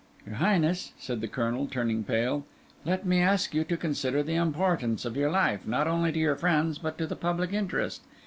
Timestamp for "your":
0.25-0.37, 5.15-5.29, 6.19-6.35